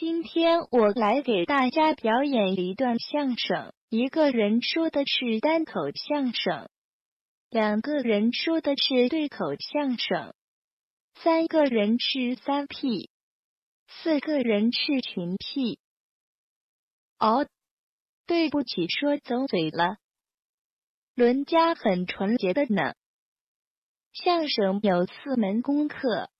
[0.00, 3.74] 今天我来给大家表演一段相声。
[3.90, 6.70] 一个人说的是单口相声，
[7.50, 10.32] 两个人说的是对口相声，
[11.16, 13.10] 三个人是三 P，
[13.88, 15.78] 四个人是群 P。
[17.18, 17.46] 哦，
[18.24, 19.98] 对不起，说走嘴了。
[21.14, 22.94] 伦家很纯洁的呢。
[24.14, 26.30] 相声有四门功课：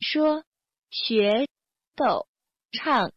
[0.00, 0.42] 说、
[0.90, 1.46] 学、
[1.94, 2.26] 逗。
[2.72, 3.12] 唱，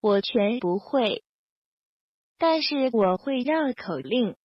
[0.00, 1.22] 我全不会，
[2.36, 4.36] 但是我会绕口令。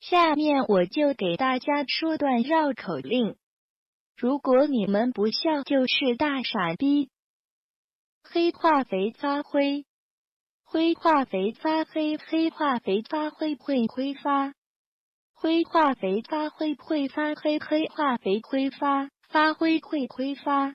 [0.00, 3.36] 下面我就给大家说段绕口令，
[4.16, 7.10] 如果你们不笑就是大傻逼。
[8.24, 9.84] 黑化肥发灰，
[10.64, 14.54] 灰化肥发黑，黑化肥发灰会挥发，
[15.32, 20.74] 灰化肥发灰会发黑，黑化肥挥发发灰会挥发。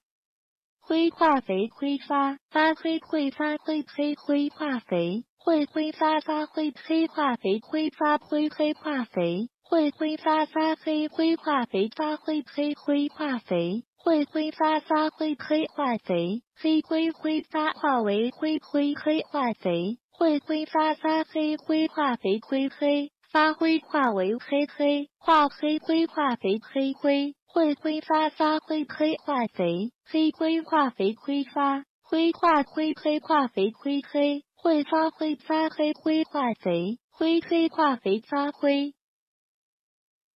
[0.88, 27.34] 灰化肥挥发发灰会发灰黑灰化肥会挥发发灰黑化肥挥发灰黑化肥会挥发发黑灰化肥发灰黑灰化肥会挥发发灰黑化肥黑灰挥发化为灰灰黑化肥会挥发发黑灰化肥灰黑发灰化为黑黑化黑灰化肥黑灰。
[27.50, 38.94] 会挥发发灰黑化肥，黑灰化肥挥发灰化灰黑化肥灰黑会发灰发黑灰化肥灰黑化肥发灰。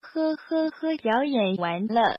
[0.01, 2.17] 呵呵呵，表演完了。